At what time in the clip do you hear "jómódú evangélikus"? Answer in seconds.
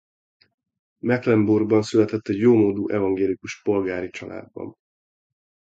2.37-3.61